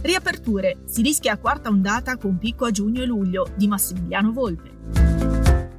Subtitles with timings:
[0.00, 0.82] Riaperture.
[0.84, 4.76] Si rischia quarta ondata con picco a giugno e luglio di Massimiliano Volpe.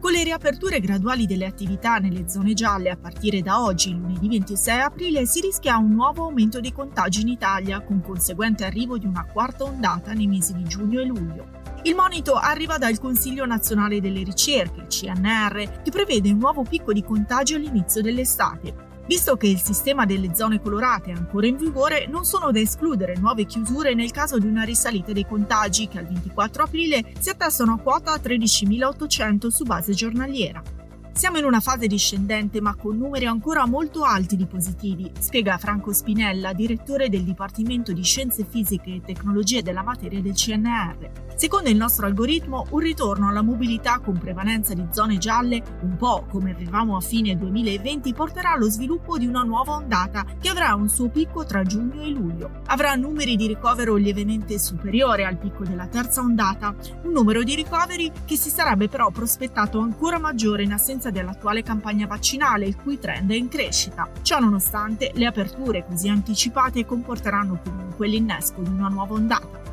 [0.00, 4.80] Con le riaperture graduali delle attività nelle zone gialle a partire da oggi, lunedì 26
[4.80, 9.24] aprile, si rischia un nuovo aumento dei contagi in Italia, con conseguente arrivo di una
[9.24, 11.50] quarta ondata nei mesi di giugno e luglio.
[11.82, 17.04] Il monito arriva dal Consiglio nazionale delle ricerche, CNR, che prevede un nuovo picco di
[17.04, 22.26] contagi all'inizio dell'estate, Visto che il sistema delle zone colorate è ancora in vigore, non
[22.26, 26.64] sono da escludere nuove chiusure nel caso di una risalita dei contagi che al 24
[26.64, 30.77] aprile si attestano a quota 13.800 su base giornaliera.
[31.18, 35.92] Siamo in una fase discendente ma con numeri ancora molto alti di positivi, spiega Franco
[35.92, 41.26] Spinella, direttore del Dipartimento di Scienze Fisiche e Tecnologie della Materia del CNR.
[41.34, 46.24] Secondo il nostro algoritmo, un ritorno alla mobilità con prevalenza di zone gialle, un po'
[46.28, 50.88] come avevamo a fine 2020, porterà allo sviluppo di una nuova ondata che avrà un
[50.88, 52.62] suo picco tra giugno e luglio.
[52.66, 58.10] Avrà numeri di ricovero lievemente superiore al picco della terza ondata, un numero di ricoveri
[58.24, 62.98] che si sarebbe però prospettato ancora maggiore in assenza conseguenza dell'attuale campagna vaccinale, il cui
[62.98, 64.10] trend è in crescita.
[64.22, 69.66] Ciò nonostante, le aperture così anticipate comporteranno comunque l'innesco di una nuova ondata.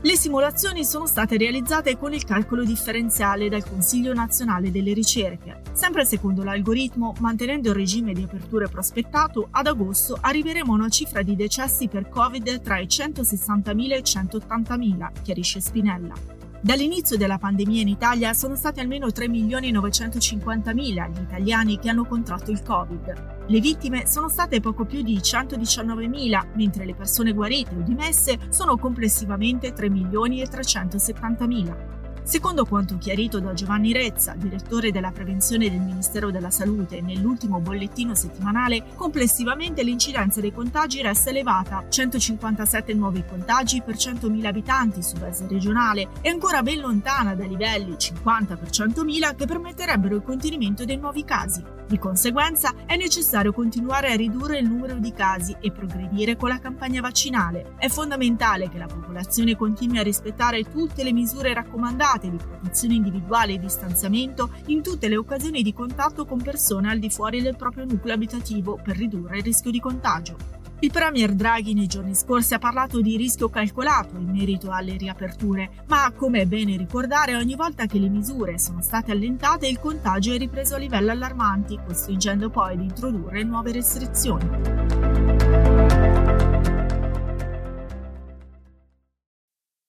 [0.00, 5.62] Le simulazioni sono state realizzate con il calcolo differenziale dal Consiglio nazionale delle ricerche.
[5.72, 11.22] Sempre secondo l'algoritmo, mantenendo il regime di aperture prospettato, ad agosto arriveremo a una cifra
[11.22, 16.37] di decessi per Covid tra i 160.000 e i 180.000, chiarisce Spinella.
[16.60, 22.60] Dall'inizio della pandemia in Italia sono stati almeno 3.950.000 gli italiani che hanno contratto il
[22.62, 23.44] Covid.
[23.46, 28.76] Le vittime sono state poco più di 119.000, mentre le persone guarite o dimesse sono
[28.76, 31.97] complessivamente 3.370.000.
[32.28, 38.14] Secondo quanto chiarito da Giovanni Rezza, direttore della prevenzione del Ministero della Salute, nell'ultimo bollettino
[38.14, 45.46] settimanale, complessivamente l'incidenza dei contagi resta elevata, 157 nuovi contagi per 100.000 abitanti su base
[45.48, 50.98] regionale e ancora ben lontana dai livelli 50 per 100.000 che permetterebbero il contenimento dei
[50.98, 51.77] nuovi casi.
[51.88, 56.58] Di conseguenza è necessario continuare a ridurre il numero di casi e progredire con la
[56.58, 57.76] campagna vaccinale.
[57.78, 63.54] È fondamentale che la popolazione continui a rispettare tutte le misure raccomandate di protezione individuale
[63.54, 67.86] e distanziamento in tutte le occasioni di contatto con persone al di fuori del proprio
[67.86, 70.57] nucleo abitativo per ridurre il rischio di contagio.
[70.80, 75.70] Il Premier Draghi nei giorni scorsi ha parlato di rischio calcolato in merito alle riaperture,
[75.86, 80.32] ma come è bene ricordare, ogni volta che le misure sono state allentate il contagio
[80.32, 85.67] è ripreso a livelli allarmanti, costringendo poi ad introdurre nuove restrizioni.